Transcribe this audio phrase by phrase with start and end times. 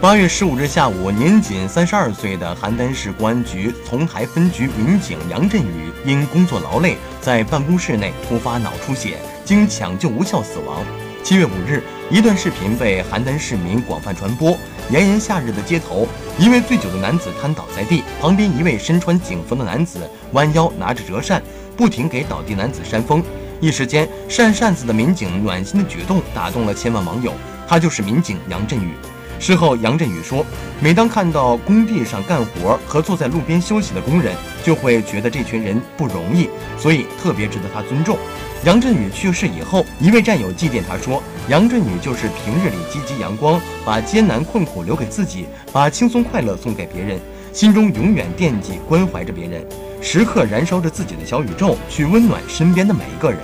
[0.00, 10.82] 八月十五日下午，年仅三十二岁的邯郸市公安局丛台分局民警杨振宇因工作劳累，在办公室内突发脑出血，经抢救无效死亡。
[11.22, 14.56] 七月五日，一段视频被邯郸市民广泛传播。
[14.88, 16.08] 炎炎夏日的街头，
[16.38, 20.00] 一位醉酒的男子瘫倒在地，旁边一位身穿警服的男子
[20.32, 21.42] 弯腰拿着折扇，
[21.76, 23.22] 不停给倒地男子扇风。
[23.60, 27.34] 一时间，扇扇子的民警暖心的举动打动了千万网友。
[27.68, 28.94] 他就是民警杨振宇。
[29.40, 30.44] 事后，杨振宇说
[30.80, 38.18] ：“每当看到工地上干活和坐在路边休息的工人，就会觉得这群人不容易，所以特别值得他尊重。”
[38.64, 47.18] 杨振宇去世以后，一位战友祭奠他说：“杨振宇就是平日里积极阳光，把艰难困苦留给自己，把轻松快乐送给别人，
[47.50, 49.66] 心中永远惦记关怀着别人，
[50.02, 53.40] 时刻燃烧着自己的小宇宙，去温暖身边的每一个人。”